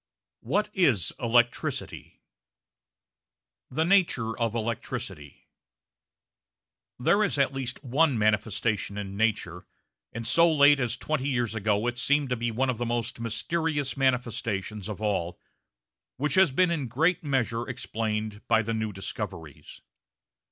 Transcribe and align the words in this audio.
WHAT 0.39 0.71
IS 0.73 1.13
ELECTRICITY? 1.19 2.21
The 3.69 3.85
Nature 3.85 4.35
of 4.35 4.55
Electricity 4.55 5.47
There 6.97 7.23
is 7.23 7.37
at 7.37 7.53
least 7.53 7.83
one 7.83 8.17
manifestation 8.17 8.97
in 8.97 9.15
nature, 9.15 9.67
and 10.11 10.25
so 10.25 10.51
late 10.51 10.79
as 10.79 10.97
twenty 10.97 11.29
years 11.29 11.53
ago 11.53 11.85
it 11.85 11.99
seemed 11.99 12.29
to 12.29 12.35
be 12.35 12.49
one 12.49 12.71
of 12.71 12.79
the 12.79 12.85
most 12.87 13.19
mysterious 13.19 13.95
manifestations 13.95 14.89
of 14.89 15.03
all, 15.03 15.39
which 16.17 16.33
has 16.33 16.51
been 16.51 16.71
in 16.71 16.87
great 16.87 17.23
measure 17.23 17.69
explained 17.69 18.41
by 18.47 18.63
the 18.63 18.73
new 18.73 18.91
discoveries. 18.91 19.81